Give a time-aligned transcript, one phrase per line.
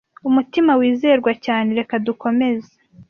[0.29, 2.71] umutima wizerwa cyane reka dukomeze